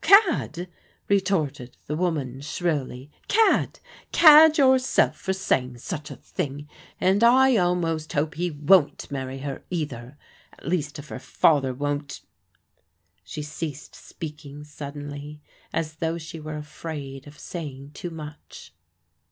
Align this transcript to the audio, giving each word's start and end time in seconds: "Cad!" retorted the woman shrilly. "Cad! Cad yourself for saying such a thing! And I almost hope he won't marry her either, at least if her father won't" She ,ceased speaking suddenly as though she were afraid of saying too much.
"Cad!" 0.03 0.67
retorted 1.09 1.77
the 1.85 1.95
woman 1.95 2.41
shrilly. 2.41 3.11
"Cad! 3.27 3.79
Cad 4.11 4.57
yourself 4.57 5.15
for 5.15 5.31
saying 5.31 5.77
such 5.77 6.09
a 6.09 6.15
thing! 6.15 6.67
And 6.99 7.23
I 7.23 7.55
almost 7.57 8.13
hope 8.13 8.33
he 8.33 8.49
won't 8.49 9.11
marry 9.11 9.37
her 9.41 9.63
either, 9.69 10.17
at 10.53 10.67
least 10.67 10.97
if 10.97 11.09
her 11.09 11.19
father 11.19 11.71
won't" 11.71 12.21
She 13.23 13.43
,ceased 13.43 13.93
speaking 13.93 14.63
suddenly 14.63 15.39
as 15.71 15.97
though 15.97 16.17
she 16.17 16.39
were 16.39 16.57
afraid 16.57 17.27
of 17.27 17.37
saying 17.37 17.91
too 17.93 18.09
much. 18.09 18.73